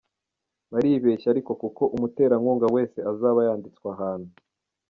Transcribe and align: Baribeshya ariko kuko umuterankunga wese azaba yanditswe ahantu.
Baribeshya 0.71 1.27
ariko 1.33 1.51
kuko 1.61 1.83
umuterankunga 1.95 2.67
wese 2.75 2.97
azaba 3.11 3.39
yanditswe 3.47 3.85
ahantu. 3.95 4.29